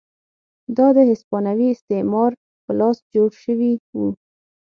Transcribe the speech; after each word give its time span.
دا 0.77 0.87
د 0.97 0.99
هسپانوي 1.09 1.67
استعمار 1.71 2.31
په 2.63 2.71
لاس 2.79 2.97
جوړ 3.13 3.29
شوي 3.43 3.73
وو. 3.97 4.07